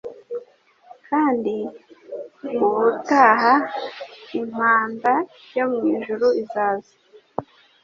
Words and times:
Kandi 1.07 1.55
ubutaha 2.65 3.53
impanda 4.39 5.13
yo 5.55 5.65
mwijuru 5.71 6.27
izaza. 6.41 6.93